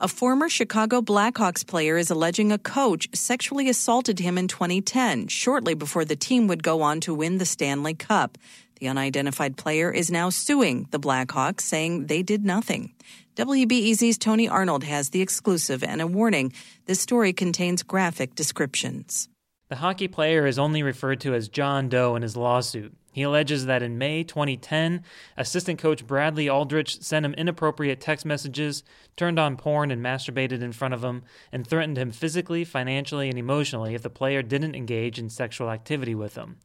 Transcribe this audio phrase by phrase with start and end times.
[0.00, 5.74] A former Chicago Blackhawks player is alleging a coach sexually assaulted him in 2010, shortly
[5.74, 8.38] before the team would go on to win the Stanley Cup.
[8.78, 12.94] The unidentified player is now suing the Blackhawks, saying they did nothing.
[13.34, 16.52] WBEZ's Tony Arnold has the exclusive and a warning
[16.84, 19.28] this story contains graphic descriptions.
[19.68, 22.96] The hockey player is only referred to as John Doe in his lawsuit.
[23.18, 25.02] He alleges that in May 2010,
[25.36, 28.84] assistant coach Bradley Aldrich sent him inappropriate text messages,
[29.16, 33.36] turned on porn and masturbated in front of him, and threatened him physically, financially, and
[33.36, 36.58] emotionally if the player didn't engage in sexual activity with him.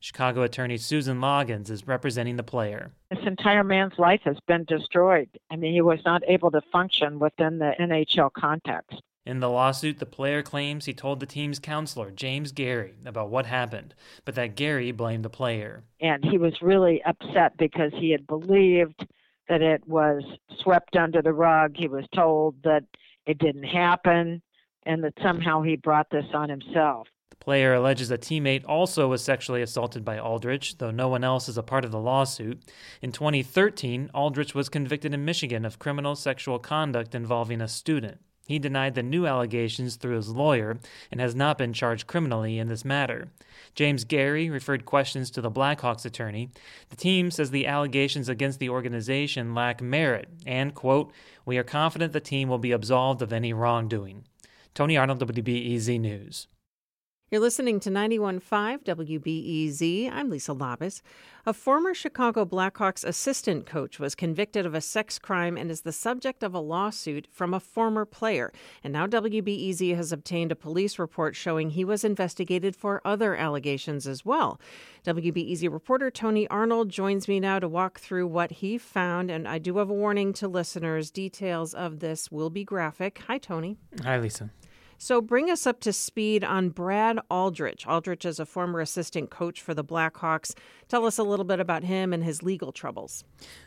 [0.00, 2.90] Chicago attorney Susan Loggans is representing the player.
[3.10, 5.28] This entire man's life has been destroyed.
[5.50, 8.98] I mean, he was not able to function within the NHL context.
[9.28, 13.44] In the lawsuit, the player claims he told the team's counselor, James Gary, about what
[13.44, 15.84] happened, but that Gary blamed the player.
[16.00, 19.06] And he was really upset because he had believed
[19.50, 20.22] that it was
[20.62, 21.74] swept under the rug.
[21.76, 22.84] He was told that
[23.26, 24.40] it didn't happen
[24.84, 27.06] and that somehow he brought this on himself.
[27.28, 31.50] The player alleges a teammate also was sexually assaulted by Aldrich, though no one else
[31.50, 32.62] is a part of the lawsuit.
[33.02, 38.22] In 2013, Aldrich was convicted in Michigan of criminal sexual conduct involving a student.
[38.48, 40.78] He denied the new allegations through his lawyer
[41.12, 43.28] and has not been charged criminally in this matter.
[43.74, 46.48] James Gary referred questions to the Blackhawks attorney.
[46.88, 51.12] The team says the allegations against the organization lack merit and, quote,
[51.44, 54.24] we are confident the team will be absolved of any wrongdoing.
[54.72, 56.46] Tony Arnold, WBEZ News.
[57.30, 60.10] You're listening to 91.5 WBEZ.
[60.10, 61.02] I'm Lisa Labuz.
[61.44, 65.92] A former Chicago Blackhawks assistant coach was convicted of a sex crime and is the
[65.92, 68.50] subject of a lawsuit from a former player.
[68.82, 74.06] And now WBEZ has obtained a police report showing he was investigated for other allegations
[74.06, 74.58] as well.
[75.04, 79.30] WBEZ reporter Tony Arnold joins me now to walk through what he found.
[79.30, 83.20] And I do have a warning to listeners details of this will be graphic.
[83.26, 83.76] Hi, Tony.
[84.02, 84.50] Hi, Lisa.
[85.00, 87.86] So bring us up to speed on Brad Aldrich.
[87.86, 90.54] Aldrich is a former assistant coach for the Blackhawks.
[90.88, 93.22] Tell us a little bit about him and his legal troubles.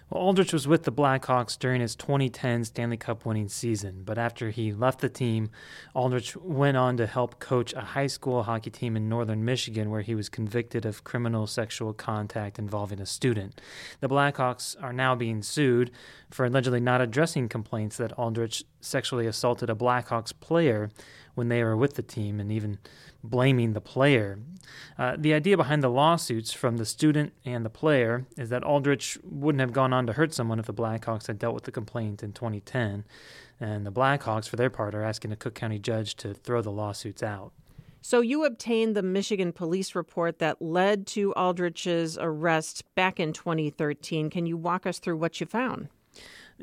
[0.10, 4.50] Well, Aldrich was with the Blackhawks during his 2010 Stanley Cup winning season, but after
[4.50, 5.52] he left the team,
[5.94, 10.02] Aldrich went on to help coach a high school hockey team in northern Michigan where
[10.02, 13.62] he was convicted of criminal sexual contact involving a student.
[14.00, 15.92] The Blackhawks are now being sued
[16.32, 20.90] for allegedly not addressing complaints that Aldrich sexually assaulted a Blackhawks player
[21.36, 22.78] when they were with the team and even
[23.24, 24.40] blaming the player.
[24.98, 29.18] Uh, the idea behind the lawsuits from the student and the player is that Aldrich
[29.24, 32.24] wouldn't have gone on to hurt someone if the Blackhawks had dealt with the complaint
[32.24, 33.06] in 2010.
[33.60, 36.72] And the Blackhawks, for their part, are asking a Cook County judge to throw the
[36.72, 37.54] lawsuits out.
[38.04, 44.32] So you obtained the Michigan police report that led to Aldrich's arrest back in 2013.
[44.32, 45.90] Can you walk us through what you found?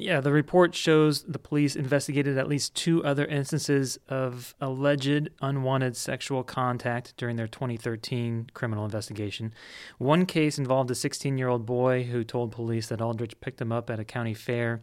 [0.00, 5.96] Yeah, the report shows the police investigated at least two other instances of alleged unwanted
[5.96, 9.52] sexual contact during their 2013 criminal investigation.
[9.98, 13.72] One case involved a 16 year old boy who told police that Aldrich picked him
[13.72, 14.82] up at a county fair.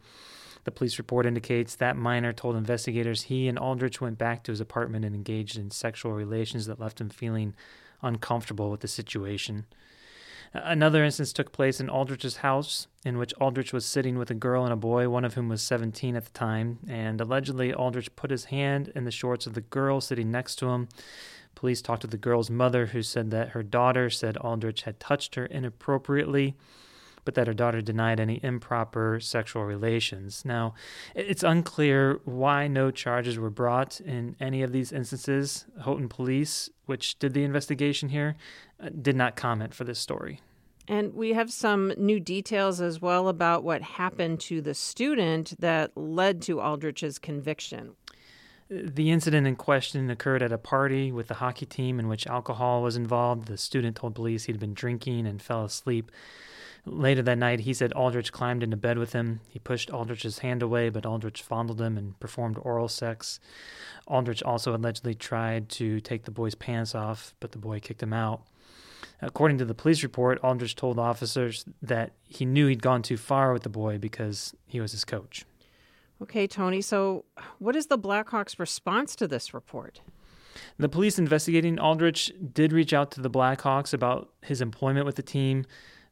[0.65, 4.59] The police report indicates that minor told investigators he and Aldrich went back to his
[4.59, 7.53] apartment and engaged in sexual relations that left him feeling
[8.01, 9.65] uncomfortable with the situation.
[10.63, 14.63] Another instance took place in Aldrich's house, in which Aldrich was sitting with a girl
[14.63, 18.31] and a boy, one of whom was 17 at the time, and allegedly Aldrich put
[18.31, 20.87] his hand in the shorts of the girl sitting next to him.
[21.55, 25.35] Police talked to the girl's mother, who said that her daughter said Aldrich had touched
[25.35, 26.55] her inappropriately,
[27.25, 30.43] but that her daughter denied any improper sexual relations.
[30.45, 30.75] Now,
[31.15, 35.65] it's unclear why no charges were brought in any of these instances.
[35.83, 38.35] Houghton Police, which did the investigation here,
[38.79, 40.39] uh, did not comment for this story.
[40.87, 45.91] And we have some new details as well about what happened to the student that
[45.97, 47.95] led to Aldrich's conviction.
[48.69, 52.81] The incident in question occurred at a party with the hockey team in which alcohol
[52.81, 53.47] was involved.
[53.47, 56.11] The student told police he'd been drinking and fell asleep.
[56.85, 59.39] Later that night, he said Aldrich climbed into bed with him.
[59.47, 63.39] He pushed Aldrich's hand away, but Aldrich fondled him and performed oral sex.
[64.07, 68.13] Aldrich also allegedly tried to take the boy's pants off, but the boy kicked him
[68.13, 68.43] out.
[69.21, 73.51] According to the police report, Aldrich told officers that he knew he'd gone too far
[73.51, 75.45] with the boy because he was his coach.
[76.21, 76.81] Okay, Tony.
[76.81, 77.25] So,
[77.59, 80.01] what is the Blackhawks' response to this report?
[80.77, 85.23] The police investigating Aldrich did reach out to the Blackhawks about his employment with the
[85.23, 85.65] team,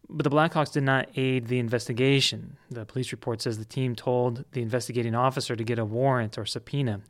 [0.09, 2.57] but the Blackhawks did not aid the investigation.
[2.69, 6.45] The police report says the team told the investigating officer to get a warrant or
[6.45, 7.01] subpoena,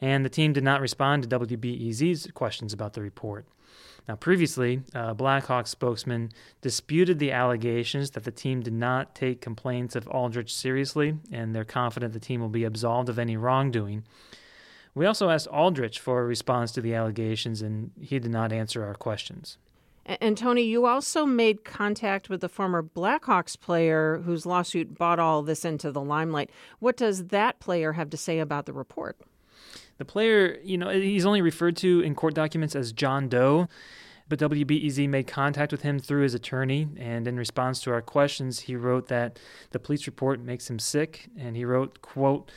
[0.00, 3.46] and the team did not respond to WBEZ's questions about the report.
[4.08, 6.30] Now, previously, a Blackhawks spokesman
[6.62, 11.64] disputed the allegations that the team did not take complaints of Aldrich seriously, and they're
[11.64, 14.04] confident the team will be absolved of any wrongdoing.
[14.94, 18.84] We also asked Aldrich for a response to the allegations, and he did not answer
[18.84, 19.58] our questions.
[20.06, 25.42] And Tony, you also made contact with the former Blackhawks player whose lawsuit brought all
[25.42, 26.50] this into the limelight.
[26.78, 29.18] What does that player have to say about the report?
[29.98, 33.68] The player, you know, he's only referred to in court documents as John Doe,
[34.28, 38.60] but WBEZ made contact with him through his attorney, and in response to our questions,
[38.60, 39.38] he wrote that
[39.72, 42.50] the police report makes him sick, and he wrote, quote,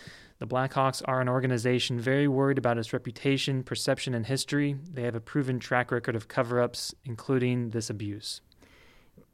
[0.44, 4.76] the Blackhawks are an organization very worried about its reputation, perception, and history.
[4.92, 8.42] They have a proven track record of cover ups, including this abuse.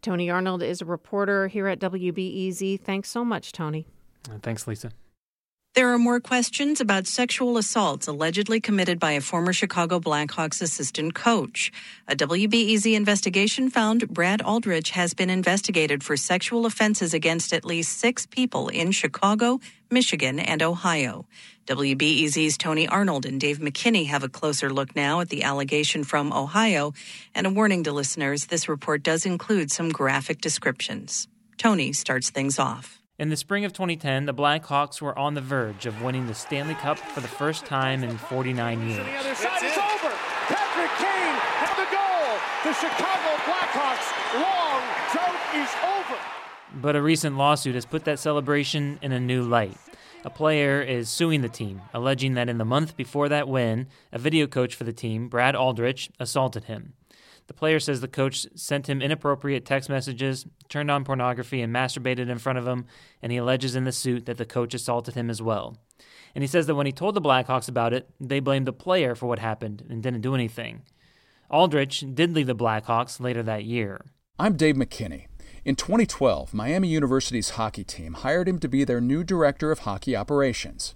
[0.04, 2.80] Tony Arnold is a reporter here at WBEZ.
[2.82, 3.88] Thanks so much, Tony.
[4.44, 4.92] Thanks, Lisa.
[5.76, 11.14] There are more questions about sexual assaults allegedly committed by a former Chicago Blackhawks assistant
[11.14, 11.72] coach.
[12.08, 18.00] A WBEZ investigation found Brad Aldrich has been investigated for sexual offenses against at least
[18.00, 19.60] six people in Chicago,
[19.92, 21.28] Michigan, and Ohio.
[21.68, 26.34] WBEZ's Tony Arnold and Dave McKinney have a closer look now at the allegation from
[26.34, 26.94] Ohio,
[27.36, 31.28] and a warning to listeners this report does include some graphic descriptions.
[31.60, 32.99] Tony starts things off.
[33.20, 36.76] In the spring of 2010, the Blackhawks were on the verge of winning the Stanley
[36.76, 39.06] Cup for the first time in 49 years.
[39.06, 40.16] The other side is over.
[40.48, 42.40] Patrick Kane had the goal.
[42.64, 44.82] The Chicago Blackhawks' long
[45.12, 46.18] drought is over.
[46.82, 49.76] But a recent lawsuit has put that celebration in a new light.
[50.24, 54.18] A player is suing the team, alleging that in the month before that win, a
[54.18, 56.94] video coach for the team, Brad Aldrich, assaulted him.
[57.50, 62.30] The player says the coach sent him inappropriate text messages, turned on pornography, and masturbated
[62.30, 62.86] in front of him,
[63.24, 65.76] and he alleges in the suit that the coach assaulted him as well.
[66.36, 69.16] And he says that when he told the Blackhawks about it, they blamed the player
[69.16, 70.84] for what happened and didn't do anything.
[71.50, 74.06] Aldrich did leave the Blackhawks later that year.
[74.38, 75.26] I'm Dave McKinney.
[75.66, 80.16] In 2012, Miami University's hockey team hired him to be their new director of hockey
[80.16, 80.94] operations.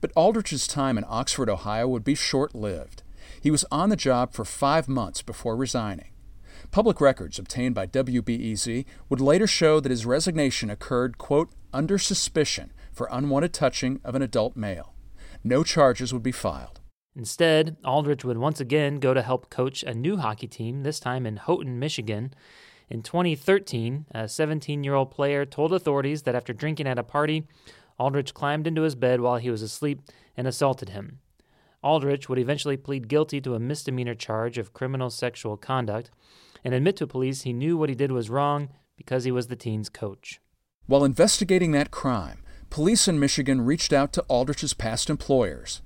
[0.00, 3.04] But Aldrich's time in Oxford, Ohio would be short lived.
[3.40, 6.12] He was on the job for five months before resigning.
[6.70, 12.72] Public records obtained by WBEZ would later show that his resignation occurred, quote, under suspicion
[12.92, 14.94] for unwanted touching of an adult male.
[15.44, 16.80] No charges would be filed.
[17.14, 21.26] Instead, Aldrich would once again go to help coach a new hockey team, this time
[21.26, 22.32] in Houghton, Michigan.
[22.88, 27.46] In 2013, a 17 year old player told authorities that after drinking at a party,
[27.98, 30.00] Aldrich climbed into his bed while he was asleep
[30.36, 31.18] and assaulted him.
[31.82, 36.10] Aldrich would eventually plead guilty to a misdemeanor charge of criminal sexual conduct
[36.64, 39.56] and admit to police he knew what he did was wrong because he was the
[39.56, 40.40] team's coach.
[40.86, 45.82] While investigating that crime, police in Michigan reached out to Aldrich's past employers.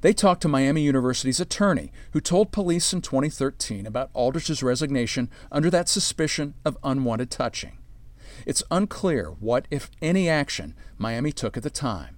[0.00, 5.70] They talked to Miami University's attorney, who told police in 2013 about Aldrich's resignation under
[5.70, 7.78] that suspicion of unwanted touching.
[8.46, 12.17] It's unclear what, if any, action Miami took at the time.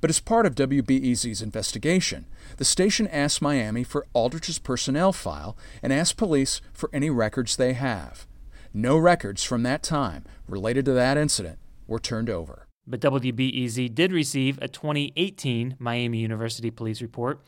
[0.00, 5.92] But as part of WBEZ's investigation, the station asked Miami for Aldrich's personnel file and
[5.92, 8.26] asked police for any records they have.
[8.72, 12.66] No records from that time related to that incident were turned over.
[12.86, 17.40] But WBEZ did receive a 2018 Miami University police report.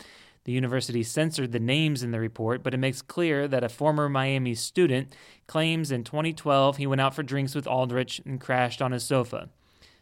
[0.44, 4.08] The university censored the names in the report, but it makes clear that a former
[4.08, 5.14] Miami student
[5.46, 9.50] claims in 2012 he went out for drinks with Aldrich and crashed on his sofa.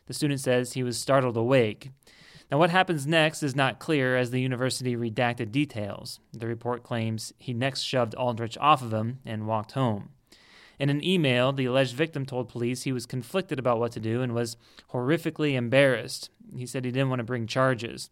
[0.06, 1.90] The student says he was startled awake.
[2.50, 6.19] Now, what happens next is not clear as the university redacted details.
[6.33, 10.11] The report claims he next shoved Aldrich off of him and walked home.
[10.80, 14.23] In an email, the alleged victim told police he was conflicted about what to do
[14.23, 14.57] and was
[14.92, 16.30] horrifically embarrassed.
[16.57, 18.11] He said he didn't want to bring charges.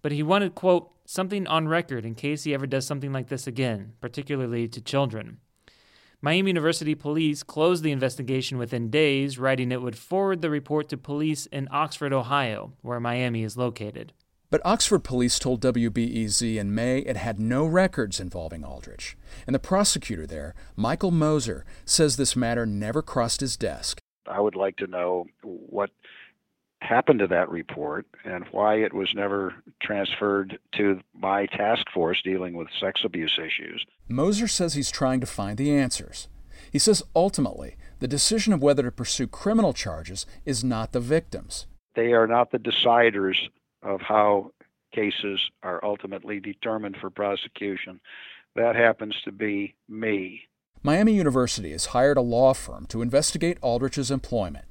[0.00, 3.46] But he wanted, quote, something on record in case he ever does something like this
[3.46, 5.38] again, particularly to children.
[6.20, 10.96] Miami University police closed the investigation within days, writing it would forward the report to
[10.96, 14.12] police in Oxford, Ohio, where Miami is located.
[14.50, 19.16] But Oxford police told WBEZ in May it had no records involving Aldrich.
[19.46, 24.00] And the prosecutor there, Michael Gmoser, says this matter never crossed his desk.
[24.26, 25.90] I would like to know what
[26.80, 32.54] happened to that report and why it was never transferred to my task force dealing
[32.54, 33.84] with sex abuse issues.
[34.08, 36.28] Gmoser says he's trying to find the answers.
[36.70, 41.66] He says ultimately, the decision of whether to pursue criminal charges is not the victim's.
[41.94, 43.36] They are not the deciders
[43.82, 44.52] of how
[44.92, 48.00] cases are ultimately determined for prosecution.
[48.54, 50.42] That happens to be me.
[50.82, 54.64] Miami University has hired a law firm to investigate Aldrich's employment.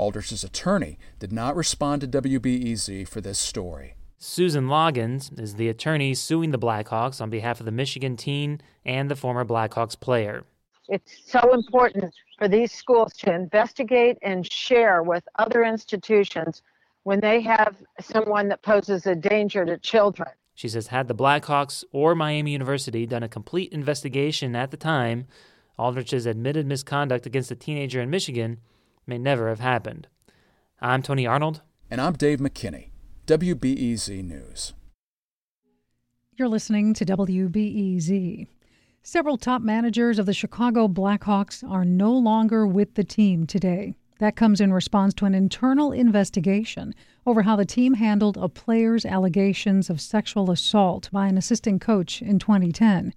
[0.00, 3.96] Aldrich's attorney did not respond to WBEZ for this story.
[4.16, 9.10] Susan Loggans is the attorney suing the Blackhawks on behalf of the Michigan teen and
[9.10, 10.44] the former Blackhawks player.
[10.88, 16.62] It's so important for these schools to investigate and share with other institutions
[17.02, 20.30] when they have someone that poses a danger to children.
[20.54, 25.26] She says, had the Blackhawks or Miami University done a complete investigation at the time,
[25.78, 28.60] Aldrich's admitted misconduct against a teenager in Michigan
[29.06, 30.08] may never have happened.
[30.80, 31.62] I'm Tony Arnold.
[31.90, 32.90] And I'm Dave McKinney,
[33.26, 34.74] WBEZ News.
[36.36, 38.46] You're listening to WBEZ.
[39.02, 43.94] Several top managers of the Chicago Blackhawks are no longer with the team today.
[44.20, 46.94] That comes in response to an internal investigation
[47.26, 52.22] over how the team handled a player's allegations of sexual assault by an assistant coach
[52.22, 53.14] in 2010.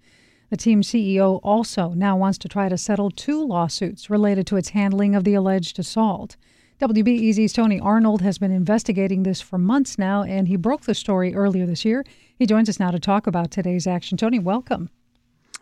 [0.49, 4.69] The team's CEO also now wants to try to settle two lawsuits related to its
[4.69, 6.35] handling of the alleged assault.
[6.79, 11.33] WBEZ's Tony Arnold has been investigating this for months now, and he broke the story
[11.33, 12.03] earlier this year.
[12.35, 14.17] He joins us now to talk about today's action.
[14.17, 14.89] Tony, welcome.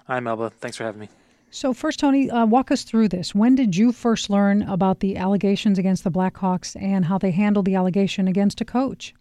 [0.07, 0.49] Hi, Melba.
[0.49, 1.09] Thanks for having me.
[1.51, 3.35] So, first, Tony, uh, walk us through this.
[3.35, 7.65] When did you first learn about the allegations against the Blackhawks and how they handled
[7.65, 9.13] the allegation against a coach?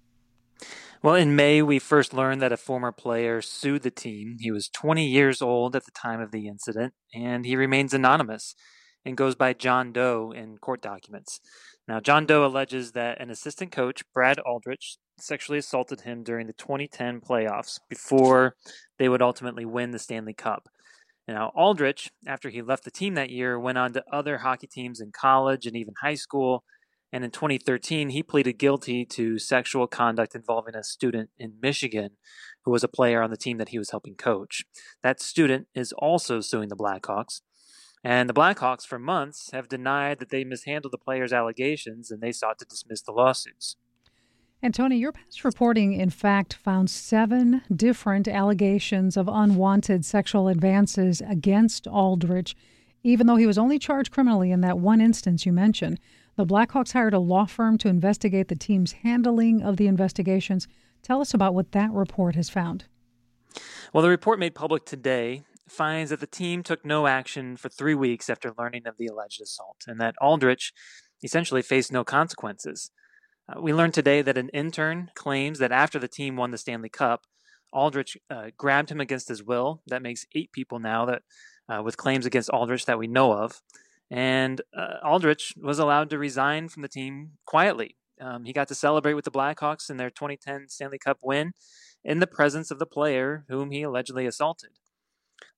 [1.03, 4.37] Well, in May, we first learned that a former player sued the team.
[4.39, 8.55] He was 20 years old at the time of the incident, and he remains anonymous
[9.07, 11.41] and goes by John Doe in court documents.
[11.89, 16.53] Now, John Doe alleges that an assistant coach, Brad Aldrich, sexually assaulted him during the
[16.53, 18.57] 2010 playoffs before
[18.99, 20.69] they would ultimately win the Stanley Cup.
[21.27, 25.01] Now, Aldrich, after he left the team that year, went on to other hockey teams
[25.01, 26.63] in college and even high school.
[27.13, 32.11] And in 2013, he pleaded guilty to sexual conduct involving a student in Michigan
[32.65, 34.65] who was a player on the team that he was helping coach.
[35.03, 37.41] That student is also suing the Blackhawks.
[38.03, 42.33] And the Blackhawks, for months, have denied that they mishandled the player's allegations and they
[42.33, 43.77] sought to dismiss the lawsuits.
[44.63, 51.23] And Tony, your past reporting, in fact, found seven different allegations of unwanted sexual advances
[51.23, 52.55] against Aldrich,
[53.03, 55.99] even though he was only charged criminally in that one instance you mentioned.
[56.41, 60.67] The Blackhawks hired a law firm to investigate the team's handling of the investigations.
[61.03, 62.87] Tell us about what that report has found.
[63.93, 67.95] Well, the report made public today finds that the team took no action for three
[67.95, 70.73] weeks after learning of the alleged assault, and that Aldrich
[71.23, 72.91] essentially faced no consequences.
[73.47, 76.89] Uh, we learned today that an intern claims that after the team won the Stanley
[76.89, 77.27] Cup,
[77.71, 79.83] Aldrich uh, grabbed him against his will.
[79.89, 81.21] That makes eight people now that
[81.69, 83.61] uh, with claims against Aldrich that we know of.
[84.11, 87.97] And uh, Aldrich was allowed to resign from the team quietly.
[88.21, 91.53] Um, he got to celebrate with the Blackhawks in their 2010 Stanley Cup win
[92.05, 94.71] in the presence of the player whom he allegedly assaulted.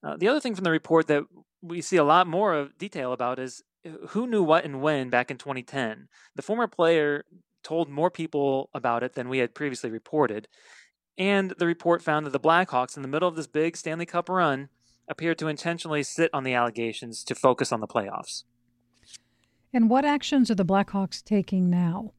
[0.03, 1.25] Uh, the other thing from the report that
[1.61, 5.11] we see a lot more of detail about is uh, who knew what and when
[5.11, 6.09] back in 2010.
[6.35, 7.25] The former player
[7.63, 10.49] told more people about it than we had previously reported.
[11.19, 14.29] And the report found that the Blackhawks, in the middle of this big Stanley Cup
[14.29, 14.69] run,
[15.13, 18.45] appeared to intentionally sit on the allegations to focus on the playoffs.
[19.73, 22.13] And what actions are the Blackhawks taking now?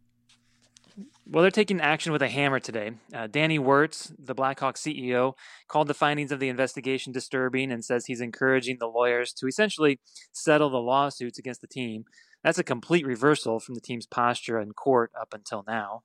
[1.25, 2.91] Well, they're taking action with a hammer today.
[3.11, 5.33] Uh, Danny Wirtz, the Blackhawks CEO,
[5.67, 9.99] called the findings of the investigation disturbing and says he's encouraging the lawyers to essentially
[10.31, 12.05] settle the lawsuits against the team.
[12.43, 16.03] That's a complete reversal from the team's posture in court up until now.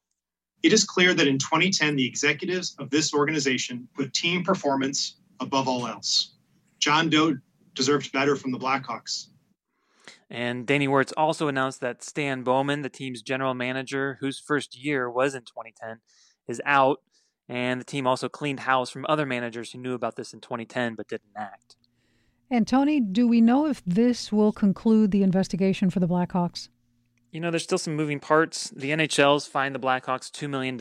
[0.62, 5.68] It is clear that in 2010, the executives of this organization put team performance above
[5.68, 6.32] all else.
[6.78, 7.38] John Doe
[7.74, 9.26] deserves better from the Blackhawks.
[10.30, 15.10] And Danny Wirtz also announced that Stan Bowman, the team's general manager, whose first year
[15.10, 16.00] was in 2010,
[16.46, 17.00] is out.
[17.48, 20.96] And the team also cleaned house from other managers who knew about this in 2010
[20.96, 21.76] but didn't act.
[22.50, 26.68] And Tony, do we know if this will conclude the investigation for the Blackhawks?
[27.30, 28.70] You know, there's still some moving parts.
[28.70, 30.78] The NHL's fined the Blackhawks $2 million.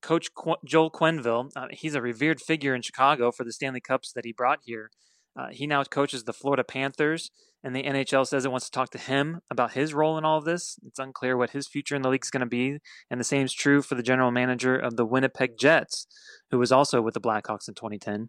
[0.00, 4.12] Coach Qu- Joel Quenneville, uh, he's a revered figure in Chicago for the Stanley Cups
[4.12, 4.90] that he brought here.
[5.36, 7.30] Uh, he now coaches the Florida Panthers,
[7.62, 10.38] and the NHL says it wants to talk to him about his role in all
[10.38, 10.78] of this.
[10.86, 12.78] It's unclear what his future in the league is going to be.
[13.10, 16.06] And the same is true for the general manager of the Winnipeg Jets,
[16.50, 18.28] who was also with the Blackhawks in 2010.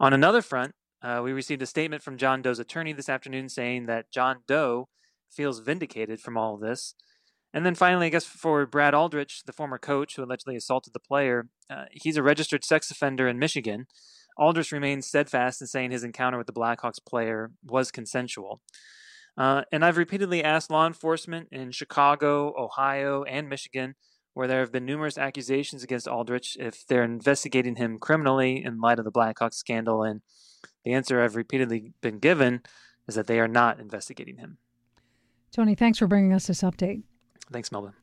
[0.00, 0.72] On another front,
[1.02, 4.88] uh, we received a statement from John Doe's attorney this afternoon saying that John Doe
[5.28, 6.94] feels vindicated from all of this.
[7.54, 11.00] And then finally, I guess for Brad Aldrich, the former coach who allegedly assaulted the
[11.00, 13.86] player, uh, he's a registered sex offender in Michigan.
[14.38, 18.60] Aldrich remains steadfast in saying his encounter with the Blackhawks player was consensual.
[19.36, 23.94] Uh, and I've repeatedly asked law enforcement in Chicago, Ohio, and Michigan,
[24.34, 28.98] where there have been numerous accusations against Aldrich, if they're investigating him criminally in light
[28.98, 30.02] of the Blackhawks scandal.
[30.02, 30.22] And
[30.84, 32.62] the answer I've repeatedly been given
[33.06, 34.58] is that they are not investigating him.
[35.50, 37.02] Tony, thanks for bringing us this update.
[37.50, 38.01] Thanks, Melvin.